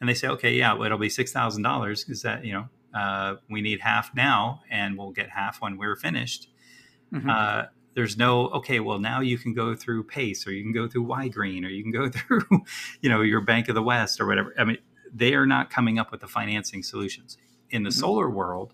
and 0.00 0.08
they 0.08 0.14
say, 0.14 0.28
okay, 0.28 0.54
yeah, 0.54 0.80
it'll 0.82 0.98
be 0.98 1.08
six 1.08 1.32
thousand 1.32 1.62
dollars 1.62 2.04
because 2.04 2.22
that 2.22 2.44
you 2.44 2.52
know 2.52 2.68
uh, 2.94 3.36
we 3.50 3.60
need 3.60 3.80
half 3.80 4.14
now, 4.14 4.62
and 4.70 4.96
we'll 4.96 5.10
get 5.10 5.30
half 5.30 5.60
when 5.60 5.76
we're 5.76 5.96
finished. 5.96 6.48
Mm-hmm. 7.12 7.28
Uh, 7.28 7.62
there's 7.94 8.16
no 8.16 8.48
okay. 8.48 8.80
Well, 8.80 8.98
now 8.98 9.20
you 9.20 9.38
can 9.38 9.54
go 9.54 9.74
through 9.74 10.04
Pace, 10.04 10.46
or 10.46 10.52
you 10.52 10.62
can 10.62 10.72
go 10.72 10.88
through 10.88 11.06
Ygrene, 11.06 11.64
or 11.64 11.68
you 11.68 11.82
can 11.82 11.92
go 11.92 12.08
through, 12.10 12.64
you 13.00 13.10
know, 13.10 13.22
your 13.22 13.40
Bank 13.40 13.68
of 13.68 13.74
the 13.74 13.82
West, 13.82 14.20
or 14.20 14.26
whatever. 14.26 14.54
I 14.58 14.64
mean, 14.64 14.78
they 15.12 15.34
are 15.34 15.46
not 15.46 15.70
coming 15.70 15.98
up 15.98 16.12
with 16.12 16.20
the 16.20 16.28
financing 16.28 16.82
solutions 16.82 17.36
in 17.70 17.82
the 17.82 17.90
mm-hmm. 17.90 17.98
solar 17.98 18.30
world. 18.30 18.72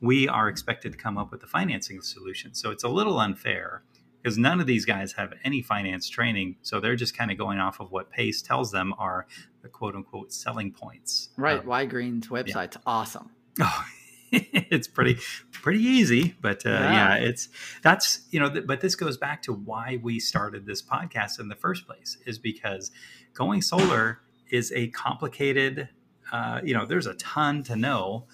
We 0.00 0.28
are 0.28 0.48
expected 0.48 0.92
to 0.92 0.98
come 0.98 1.18
up 1.18 1.30
with 1.30 1.40
the 1.40 1.46
financing 1.46 2.00
solution. 2.00 2.54
So 2.54 2.70
it's 2.70 2.84
a 2.84 2.88
little 2.88 3.18
unfair 3.18 3.82
because 4.22 4.38
none 4.38 4.60
of 4.60 4.66
these 4.66 4.84
guys 4.84 5.12
have 5.12 5.32
any 5.44 5.62
finance 5.62 6.08
training. 6.08 6.56
So 6.62 6.80
they're 6.80 6.96
just 6.96 7.16
kind 7.16 7.30
of 7.30 7.38
going 7.38 7.58
off 7.58 7.80
of 7.80 7.90
what 7.90 8.10
Pace 8.10 8.42
tells 8.42 8.70
them 8.70 8.94
are 8.98 9.26
the 9.62 9.68
quote 9.68 9.94
unquote 9.94 10.32
selling 10.32 10.72
points. 10.72 11.30
Right. 11.36 11.60
Um, 11.60 11.66
Ygrene's 11.66 12.28
website's 12.28 12.76
yeah. 12.76 12.82
awesome. 12.86 13.30
Oh, 13.62 13.84
it's 14.32 14.86
pretty 14.86 15.18
pretty 15.50 15.82
easy, 15.82 16.36
but 16.40 16.64
uh, 16.64 16.70
yeah. 16.70 16.92
yeah. 16.92 17.14
it's 17.16 17.48
that's 17.82 18.20
you 18.30 18.38
know. 18.38 18.48
Th- 18.48 18.64
but 18.64 18.80
this 18.80 18.94
goes 18.94 19.16
back 19.16 19.42
to 19.42 19.52
why 19.52 19.98
we 20.00 20.20
started 20.20 20.66
this 20.66 20.80
podcast 20.80 21.40
in 21.40 21.48
the 21.48 21.56
first 21.56 21.84
place 21.84 22.16
is 22.26 22.38
because 22.38 22.92
going 23.34 23.60
solar 23.60 24.20
is 24.48 24.72
a 24.72 24.86
complicated. 24.88 25.88
Uh, 26.32 26.60
you 26.62 26.72
know, 26.72 26.86
there's 26.86 27.06
a 27.06 27.14
ton 27.14 27.64
to 27.64 27.74
know, 27.74 28.26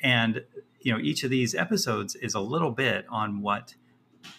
and 0.00 0.44
you 0.82 0.92
know 0.92 0.98
each 0.98 1.24
of 1.24 1.30
these 1.30 1.54
episodes 1.54 2.14
is 2.16 2.34
a 2.34 2.40
little 2.40 2.70
bit 2.70 3.06
on 3.08 3.40
what 3.40 3.74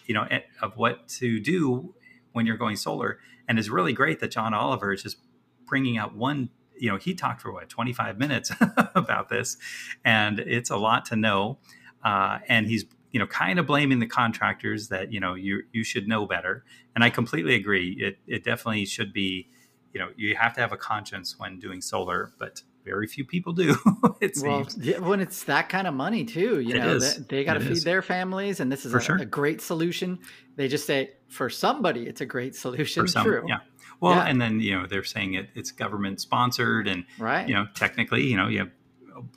you 0.06 0.14
know 0.14 0.26
of 0.62 0.76
what 0.76 1.08
to 1.08 1.40
do 1.40 1.94
when 2.32 2.46
you're 2.46 2.56
going 2.56 2.76
solar. 2.76 3.18
And 3.46 3.58
it's 3.58 3.68
really 3.68 3.92
great 3.92 4.20
that 4.20 4.30
john 4.30 4.54
oliver 4.54 4.92
is 4.92 5.02
just 5.02 5.18
bringing 5.66 5.98
out 5.98 6.14
one 6.14 6.50
you 6.76 6.90
know 6.90 6.96
he 6.96 7.14
talked 7.14 7.42
for 7.42 7.52
what 7.52 7.68
25 7.68 8.18
minutes 8.18 8.50
about 8.94 9.28
this 9.28 9.56
and 10.04 10.38
it's 10.40 10.70
a 10.70 10.76
lot 10.76 11.04
to 11.06 11.16
know. 11.16 11.58
Uh, 12.02 12.38
and 12.48 12.66
he's 12.66 12.84
you 13.12 13.18
know 13.18 13.26
kind 13.26 13.58
of 13.58 13.66
blaming 13.66 13.98
the 13.98 14.06
contractors 14.06 14.88
that 14.88 15.12
you 15.12 15.20
know 15.20 15.34
you 15.34 15.62
you 15.72 15.84
should 15.84 16.08
know 16.08 16.26
better. 16.26 16.64
And 16.94 17.02
i 17.02 17.10
completely 17.10 17.54
agree. 17.54 17.92
It 17.98 18.18
it 18.26 18.44
definitely 18.44 18.84
should 18.86 19.12
be 19.12 19.48
you 19.92 20.00
know 20.00 20.10
you 20.16 20.36
have 20.36 20.54
to 20.54 20.60
have 20.60 20.72
a 20.72 20.76
conscience 20.76 21.38
when 21.38 21.58
doing 21.58 21.80
solar 21.80 22.32
but 22.38 22.62
very 22.84 23.06
few 23.06 23.24
people 23.24 23.52
do. 23.52 23.76
it 24.20 24.36
well, 24.42 24.66
yeah, 24.78 24.98
when 24.98 25.20
it's 25.20 25.44
that 25.44 25.68
kind 25.68 25.86
of 25.86 25.94
money 25.94 26.24
too, 26.24 26.60
you 26.60 26.74
it 26.74 26.78
know, 26.78 26.96
is. 26.96 27.16
they, 27.16 27.38
they 27.38 27.44
got 27.44 27.54
to 27.54 27.60
feed 27.60 27.72
is. 27.72 27.84
their 27.84 28.02
families, 28.02 28.60
and 28.60 28.70
this 28.70 28.84
is 28.84 28.94
a, 28.94 29.00
sure. 29.00 29.16
a, 29.16 29.24
great 29.24 29.60
solution. 29.60 30.18
They 30.56 30.68
just 30.68 30.86
say 30.86 31.12
for 31.28 31.48
somebody, 31.48 32.06
it's 32.06 32.20
a 32.20 32.26
great 32.26 32.54
solution. 32.54 33.08
Some, 33.08 33.24
True. 33.24 33.44
Yeah. 33.48 33.58
Well, 34.00 34.16
yeah. 34.16 34.26
and 34.26 34.40
then 34.40 34.60
you 34.60 34.78
know 34.78 34.86
they're 34.86 35.04
saying 35.04 35.34
it, 35.34 35.48
it's 35.54 35.70
government 35.70 36.20
sponsored, 36.20 36.86
and 36.86 37.04
right. 37.18 37.48
You 37.48 37.54
know, 37.54 37.66
technically, 37.74 38.24
you 38.24 38.36
know, 38.36 38.48
you 38.48 38.60
have, 38.60 38.70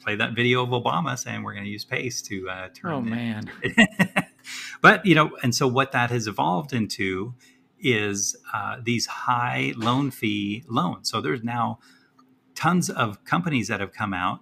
play 0.02 0.16
that 0.16 0.34
video 0.34 0.64
of 0.64 0.70
Obama 0.70 1.18
saying 1.18 1.44
we're 1.44 1.54
going 1.54 1.66
to 1.66 1.72
use 1.72 1.86
Pace 1.86 2.22
to 2.24 2.50
uh, 2.50 2.70
turn. 2.74 2.92
Oh 2.92 3.02
man. 3.02 3.50
but 4.82 5.06
you 5.06 5.16
know, 5.16 5.32
and 5.42 5.56
so 5.56 5.68
what 5.68 5.92
that 5.94 6.10
has 6.10 6.28
evolved 6.28 6.74
into 6.74 7.34
is 7.80 8.36
uh, 8.54 8.78
these 8.82 9.06
high 9.06 9.74
loan 9.78 10.12
fee 10.12 10.64
loans. 10.68 11.10
So 11.10 11.22
there's 11.22 11.44
now 11.44 11.80
tons 12.58 12.90
of 12.90 13.24
companies 13.24 13.68
that 13.68 13.80
have 13.80 13.94
come 13.94 14.14
out 14.14 14.40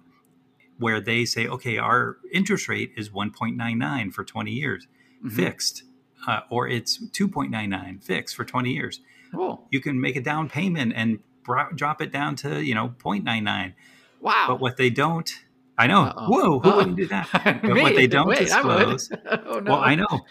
where 0.79 0.99
they 0.99 1.25
say, 1.25 1.47
okay, 1.47 1.77
our 1.77 2.17
interest 2.33 2.67
rate 2.67 2.91
is 2.97 3.09
1.99 3.09 4.13
for 4.13 4.23
20 4.23 4.51
years, 4.51 4.87
mm-hmm. 5.19 5.29
fixed, 5.29 5.83
uh, 6.27 6.39
or 6.49 6.67
it's 6.67 6.97
2.99 6.97 8.01
fixed 8.01 8.35
for 8.35 8.45
20 8.45 8.71
years. 8.71 9.01
Cool. 9.33 9.67
You 9.69 9.81
can 9.81 9.99
make 9.99 10.15
a 10.15 10.21
down 10.21 10.49
payment 10.49 10.93
and 10.95 11.19
bro- 11.43 11.71
drop 11.75 12.01
it 12.01 12.11
down 12.11 12.35
to 12.37 12.63
you 12.63 12.73
know 12.73 12.95
0.99. 13.03 13.73
Wow. 14.21 14.45
But 14.47 14.59
what 14.61 14.77
they 14.77 14.89
don't, 14.89 15.29
I 15.77 15.87
know. 15.87 16.03
Uh-oh. 16.03 16.27
Whoa, 16.29 16.59
who 16.59 16.69
Uh-oh. 16.69 16.77
wouldn't 16.77 16.95
do 16.95 17.07
that? 17.07 17.27
But 17.61 17.81
what 17.81 17.95
they 17.95 18.07
don't 18.07 18.27
Wait, 18.27 18.39
disclose. 18.39 19.11
oh, 19.29 19.59
no. 19.59 19.71
Well, 19.71 19.81
I 19.81 19.95
know. 19.95 20.25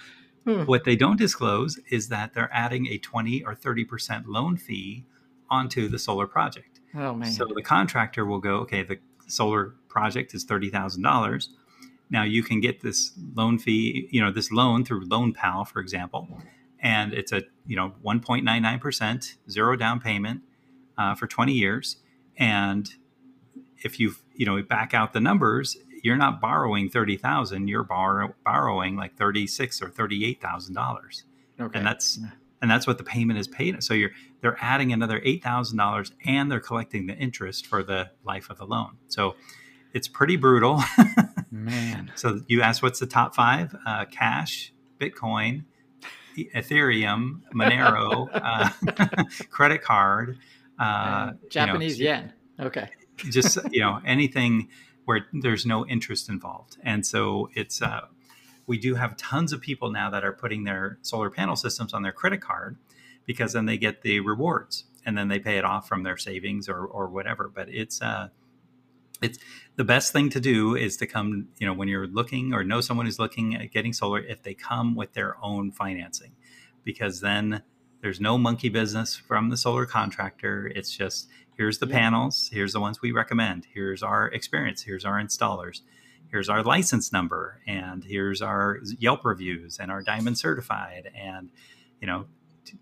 Hmm. 0.44 0.64
what 0.64 0.84
they 0.84 0.94
don't 0.94 1.18
disclose 1.18 1.80
is 1.90 2.08
that 2.08 2.34
they're 2.34 2.50
adding 2.52 2.86
a 2.88 2.98
20 2.98 3.44
or 3.44 3.54
30 3.54 3.84
percent 3.84 4.28
loan 4.28 4.58
fee 4.58 5.06
onto 5.50 5.88
the 5.88 5.98
solar 5.98 6.26
project. 6.26 6.73
Oh 6.96 7.14
man! 7.14 7.30
So 7.30 7.46
the 7.46 7.62
contractor 7.62 8.24
will 8.24 8.38
go, 8.38 8.56
okay, 8.58 8.82
the 8.82 8.98
solar 9.26 9.74
project 9.88 10.34
is 10.34 10.44
thirty 10.44 10.70
thousand 10.70 11.02
dollars. 11.02 11.50
Now 12.10 12.22
you 12.22 12.42
can 12.42 12.60
get 12.60 12.80
this 12.82 13.12
loan 13.34 13.58
fee, 13.58 14.08
you 14.10 14.20
know, 14.20 14.30
this 14.30 14.52
loan 14.52 14.84
through 14.84 15.06
Loanpal, 15.06 15.66
for 15.66 15.80
example, 15.80 16.28
and 16.80 17.12
it's 17.12 17.32
a 17.32 17.42
you 17.66 17.76
know 17.76 17.94
one 18.02 18.20
point 18.20 18.44
nine 18.44 18.62
nine 18.62 18.78
percent 18.78 19.36
zero 19.50 19.76
down 19.76 20.00
payment 20.00 20.42
uh, 20.98 21.14
for 21.14 21.26
twenty 21.26 21.54
years, 21.54 21.96
and 22.36 22.94
if 23.82 23.98
you 23.98 24.14
you 24.34 24.46
know 24.46 24.62
back 24.62 24.94
out 24.94 25.12
the 25.12 25.20
numbers, 25.20 25.76
you're 26.02 26.16
not 26.16 26.40
borrowing 26.40 26.88
thirty 26.88 27.16
thousand, 27.16 27.68
you're 27.68 27.84
borrow, 27.84 28.34
borrowing 28.44 28.96
like 28.96 29.16
thirty 29.16 29.46
six 29.46 29.82
or 29.82 29.88
thirty 29.88 30.24
eight 30.24 30.40
thousand 30.40 30.74
dollars, 30.74 31.24
okay. 31.58 31.78
and 31.78 31.86
that's 31.86 32.20
and 32.64 32.70
that's 32.70 32.86
what 32.86 32.96
the 32.96 33.04
payment 33.04 33.38
is 33.38 33.46
paid. 33.46 33.82
So 33.84 33.92
you're 33.92 34.12
they're 34.40 34.56
adding 34.58 34.90
another 34.90 35.20
eight 35.22 35.44
thousand 35.44 35.76
dollars, 35.76 36.12
and 36.24 36.50
they're 36.50 36.60
collecting 36.60 37.06
the 37.06 37.12
interest 37.12 37.66
for 37.66 37.82
the 37.82 38.10
life 38.24 38.48
of 38.48 38.56
the 38.56 38.64
loan. 38.64 38.96
So 39.08 39.36
it's 39.92 40.08
pretty 40.08 40.36
brutal. 40.36 40.82
Man. 41.50 42.10
So 42.16 42.40
you 42.48 42.62
asked 42.62 42.82
what's 42.82 43.00
the 43.00 43.06
top 43.06 43.34
five? 43.34 43.76
Uh, 43.86 44.06
cash, 44.06 44.72
Bitcoin, 44.98 45.64
Ethereum, 46.38 47.42
Monero, 47.54 48.28
uh, 48.32 49.24
credit 49.50 49.82
card, 49.82 50.38
uh, 50.78 51.32
Japanese 51.50 51.98
you 51.98 52.06
know, 52.06 52.10
yen. 52.10 52.32
Okay. 52.60 52.88
just 53.16 53.58
you 53.70 53.80
know 53.80 54.00
anything 54.06 54.68
where 55.04 55.26
there's 55.34 55.66
no 55.66 55.86
interest 55.86 56.30
involved, 56.30 56.78
and 56.82 57.04
so 57.04 57.50
it's 57.54 57.82
uh, 57.82 58.06
we 58.66 58.78
do 58.78 58.94
have 58.94 59.16
tons 59.16 59.52
of 59.52 59.60
people 59.60 59.90
now 59.90 60.10
that 60.10 60.24
are 60.24 60.32
putting 60.32 60.64
their 60.64 60.98
solar 61.02 61.30
panel 61.30 61.56
systems 61.56 61.92
on 61.92 62.02
their 62.02 62.12
credit 62.12 62.40
card 62.40 62.76
because 63.26 63.52
then 63.52 63.66
they 63.66 63.76
get 63.76 64.02
the 64.02 64.20
rewards 64.20 64.84
and 65.04 65.16
then 65.16 65.28
they 65.28 65.38
pay 65.38 65.58
it 65.58 65.64
off 65.64 65.86
from 65.86 66.02
their 66.02 66.16
savings 66.16 66.68
or, 66.68 66.84
or 66.84 67.08
whatever. 67.08 67.50
But 67.54 67.68
it's 67.68 68.00
uh, 68.00 68.28
it's 69.22 69.38
the 69.76 69.84
best 69.84 70.12
thing 70.12 70.30
to 70.30 70.40
do 70.40 70.76
is 70.76 70.96
to 70.98 71.06
come, 71.06 71.48
you 71.58 71.66
know, 71.66 71.72
when 71.72 71.88
you're 71.88 72.06
looking 72.06 72.52
or 72.52 72.64
know 72.64 72.80
someone 72.80 73.06
who's 73.06 73.18
looking 73.18 73.54
at 73.54 73.70
getting 73.70 73.92
solar, 73.92 74.20
if 74.20 74.42
they 74.42 74.54
come 74.54 74.94
with 74.94 75.12
their 75.12 75.36
own 75.42 75.70
financing, 75.70 76.32
because 76.84 77.20
then 77.20 77.62
there's 78.00 78.20
no 78.20 78.36
monkey 78.36 78.68
business 78.68 79.16
from 79.16 79.50
the 79.50 79.56
solar 79.56 79.86
contractor. 79.86 80.70
It's 80.74 80.94
just 80.94 81.28
here's 81.56 81.78
the 81.78 81.86
yeah. 81.86 81.98
panels, 81.98 82.50
here's 82.52 82.72
the 82.72 82.80
ones 82.80 83.00
we 83.00 83.12
recommend, 83.12 83.66
here's 83.72 84.02
our 84.02 84.28
experience, 84.28 84.82
here's 84.82 85.04
our 85.04 85.20
installers 85.20 85.80
here's 86.34 86.48
our 86.48 86.64
license 86.64 87.12
number 87.12 87.60
and 87.64 88.02
here's 88.02 88.42
our 88.42 88.80
Yelp 88.98 89.24
reviews 89.24 89.78
and 89.78 89.88
our 89.88 90.02
diamond 90.02 90.36
certified. 90.36 91.08
And, 91.16 91.48
you 92.00 92.08
know, 92.08 92.26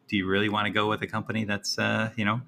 do 0.09 0.17
you 0.17 0.27
really 0.27 0.49
want 0.49 0.69
to 0.69 0.73
go 0.73 0.89
with 0.89 1.03
a 1.03 1.07
company 1.07 1.45
that's, 1.45 1.79
uh, 1.79 2.13
you 2.17 2.25
know, 2.25 2.41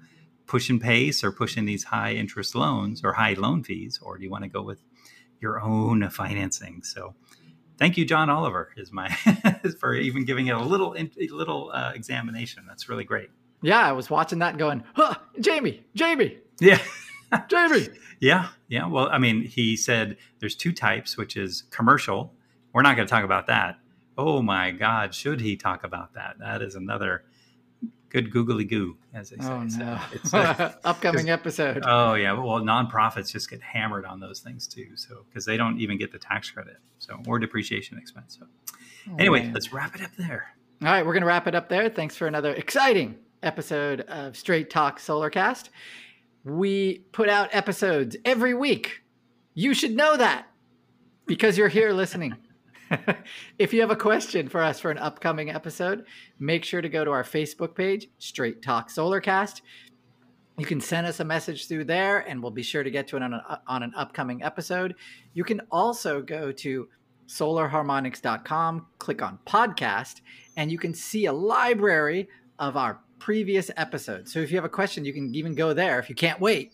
pushing 0.47 0.79
pace 0.79 1.23
or 1.23 1.31
pushing 1.31 1.65
these 1.65 1.83
high 1.83 2.13
interest 2.13 2.55
loans 2.55 3.03
or 3.03 3.13
high 3.13 3.33
loan 3.33 3.63
fees, 3.63 3.99
or 4.01 4.17
do 4.17 4.23
you 4.23 4.31
want 4.31 4.45
to 4.45 4.49
go 4.49 4.63
with 4.63 4.79
your 5.39 5.61
own 5.61 6.09
financing? 6.09 6.81
So, 6.81 7.13
thank 7.77 7.97
you, 7.97 8.05
John 8.05 8.31
Oliver, 8.31 8.73
is 8.75 8.91
my 8.91 9.09
for 9.79 9.93
even 9.93 10.25
giving 10.25 10.47
it 10.47 10.55
a 10.55 10.63
little 10.63 10.95
a 10.95 11.27
little 11.27 11.69
uh, 11.71 11.91
examination. 11.93 12.63
That's 12.67 12.89
really 12.89 13.03
great. 13.03 13.29
Yeah, 13.61 13.87
I 13.87 13.91
was 13.91 14.09
watching 14.09 14.39
that 14.39 14.49
and 14.49 14.59
going, 14.59 14.83
huh, 14.95 15.13
Jamie, 15.39 15.85
Jamie. 15.93 16.39
Yeah. 16.59 16.79
Jamie. 17.49 17.89
Yeah, 18.19 18.49
yeah. 18.67 18.87
Well, 18.87 19.09
I 19.11 19.17
mean, 19.17 19.43
he 19.43 19.75
said 19.75 20.17
there's 20.39 20.55
two 20.55 20.71
types, 20.71 21.17
which 21.17 21.37
is 21.37 21.63
commercial. 21.71 22.33
We're 22.73 22.81
not 22.81 22.95
going 22.95 23.07
to 23.07 23.11
talk 23.11 23.23
about 23.23 23.47
that. 23.47 23.79
Oh 24.17 24.41
my 24.41 24.71
God, 24.71 25.13
should 25.13 25.41
he 25.41 25.55
talk 25.55 25.83
about 25.83 26.13
that? 26.13 26.37
That 26.39 26.61
is 26.61 26.75
another 26.75 27.23
good 28.09 28.31
googly 28.31 28.63
goo, 28.63 28.97
as 29.13 29.29
they 29.29 29.37
say. 29.37 29.51
Oh 29.51 29.63
no! 29.63 29.99
it's 30.13 30.33
uh, 30.33 30.73
upcoming 30.85 31.29
episode. 31.29 31.83
Oh 31.85 32.13
yeah, 32.13 32.31
well, 32.31 32.61
nonprofits 32.61 33.31
just 33.31 33.49
get 33.49 33.61
hammered 33.61 34.05
on 34.05 34.21
those 34.21 34.39
things 34.39 34.67
too, 34.67 34.95
so 34.95 35.25
because 35.29 35.45
they 35.45 35.57
don't 35.57 35.79
even 35.79 35.97
get 35.97 36.13
the 36.13 36.19
tax 36.19 36.49
credit, 36.49 36.77
so 36.99 37.21
or 37.27 37.39
depreciation 37.39 37.97
expense. 37.97 38.37
So 38.39 38.47
oh, 39.11 39.15
anyway, 39.19 39.43
man. 39.43 39.53
let's 39.53 39.73
wrap 39.73 39.95
it 39.95 40.01
up 40.01 40.15
there. 40.17 40.55
All 40.81 40.87
right, 40.87 41.05
we're 41.05 41.13
going 41.13 41.21
to 41.21 41.27
wrap 41.27 41.47
it 41.47 41.55
up 41.55 41.69
there. 41.69 41.89
Thanks 41.89 42.15
for 42.15 42.27
another 42.27 42.53
exciting 42.53 43.17
episode 43.43 44.01
of 44.01 44.35
Straight 44.35 44.69
Talk 44.69 44.99
Solarcast. 44.99 45.69
We 46.45 46.99
put 47.11 47.27
out 47.27 47.49
episodes 47.53 48.15
every 48.23 48.53
week. 48.53 49.01
You 49.53 49.73
should 49.73 49.95
know 49.95 50.15
that 50.15 50.47
because 51.25 51.57
you're 51.57 51.67
here 51.67 51.91
listening. 51.91 52.35
if 53.59 53.73
you 53.73 53.81
have 53.81 53.91
a 53.91 53.95
question 53.95 54.47
for 54.47 54.61
us 54.61 54.79
for 54.79 54.91
an 54.91 54.97
upcoming 54.99 55.49
episode, 55.49 56.05
make 56.39 56.63
sure 56.63 56.81
to 56.81 56.89
go 56.89 57.03
to 57.03 57.11
our 57.11 57.23
Facebook 57.23 57.75
page, 57.75 58.09
Straight 58.19 58.61
Talk 58.61 58.89
Solarcast. 58.89 59.61
You 60.57 60.65
can 60.65 60.79
send 60.79 61.05
us 61.07 61.19
a 61.19 61.25
message 61.25 61.67
through 61.67 61.85
there, 61.85 62.19
and 62.19 62.41
we'll 62.41 62.51
be 62.51 62.63
sure 62.63 62.83
to 62.83 62.91
get 62.91 63.07
to 63.09 63.17
it 63.17 63.23
on 63.23 63.33
an, 63.33 63.41
on 63.67 63.83
an 63.83 63.91
upcoming 63.95 64.43
episode. 64.43 64.95
You 65.33 65.43
can 65.43 65.61
also 65.71 66.21
go 66.21 66.51
to 66.51 66.87
solarharmonics.com, 67.27 68.85
click 68.99 69.21
on 69.21 69.39
podcast, 69.45 70.21
and 70.55 70.71
you 70.71 70.77
can 70.77 70.93
see 70.93 71.25
a 71.25 71.33
library 71.33 72.29
of 72.59 72.77
our 72.77 73.01
previous 73.19 73.71
episodes. 73.77 74.31
So 74.31 74.39
if 74.39 74.51
you 74.51 74.57
have 74.57 74.65
a 74.65 74.69
question, 74.69 75.05
you 75.05 75.13
can 75.13 75.33
even 75.35 75.55
go 75.55 75.73
there. 75.73 75.99
If 75.99 76.09
you 76.09 76.15
can't 76.15 76.39
wait, 76.39 76.71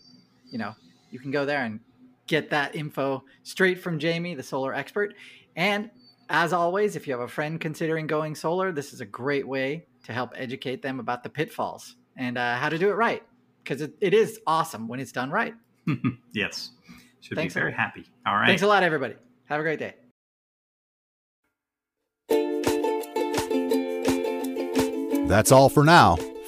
you 0.50 0.58
know, 0.58 0.74
You 1.10 1.18
can 1.18 1.30
go 1.30 1.44
there 1.44 1.64
and 1.64 1.80
get 2.26 2.50
that 2.50 2.74
info 2.74 3.24
straight 3.42 3.78
from 3.78 3.98
Jamie, 3.98 4.34
the 4.34 4.42
solar 4.42 4.74
expert. 4.74 5.14
And 5.56 5.90
as 6.30 6.52
always, 6.52 6.96
if 6.96 7.06
you 7.06 7.12
have 7.12 7.20
a 7.20 7.28
friend 7.28 7.60
considering 7.60 8.06
going 8.06 8.34
solar, 8.34 8.72
this 8.72 8.94
is 8.94 9.00
a 9.02 9.06
great 9.06 9.46
way 9.46 9.84
to 10.04 10.12
help 10.12 10.32
educate 10.34 10.80
them 10.80 11.00
about 11.00 11.22
the 11.22 11.28
pitfalls 11.28 11.96
and 12.16 12.38
uh, 12.38 12.56
how 12.56 12.68
to 12.68 12.78
do 12.78 12.88
it 12.88 12.94
right 12.94 13.22
because 13.62 13.82
it, 13.82 13.94
it 14.00 14.14
is 14.14 14.40
awesome 14.46 14.88
when 14.88 15.00
it's 15.00 15.12
done 15.12 15.30
right. 15.30 15.54
yes. 16.32 16.70
Should 17.20 17.36
Thanks 17.36 17.54
be 17.54 17.60
very 17.60 17.72
happy. 17.72 18.04
All 18.26 18.34
right. 18.34 18.46
Thanks 18.46 18.62
a 18.62 18.66
lot, 18.66 18.82
everybody. 18.82 19.14
Have 19.44 19.60
a 19.60 19.62
great 19.62 19.78
day. 19.78 19.94
That's 25.28 25.52
all 25.52 25.68
for 25.68 25.84
now. 25.84 26.16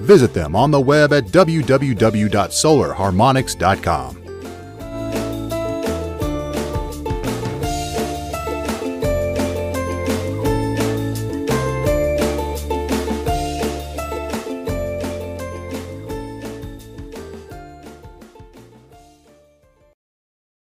Visit 0.00 0.34
them 0.34 0.56
on 0.56 0.70
the 0.70 0.80
web 0.80 1.12
at 1.12 1.26
www.solarharmonics.com. 1.26 4.19